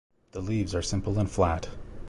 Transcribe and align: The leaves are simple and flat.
The 0.31 0.41
leaves 0.41 0.73
are 0.73 0.81
simple 0.81 1.19
and 1.19 1.29
flat. 1.29 1.67